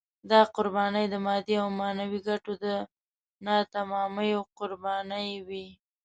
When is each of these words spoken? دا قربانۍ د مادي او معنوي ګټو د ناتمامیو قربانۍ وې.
دا 0.31 0.41
قربانۍ 0.55 1.05
د 1.09 1.15
مادي 1.25 1.55
او 1.63 1.69
معنوي 1.79 2.19
ګټو 2.29 2.51
د 2.63 2.65
ناتمامیو 3.45 4.39
قربانۍ 4.59 5.29
وې. 5.47 5.67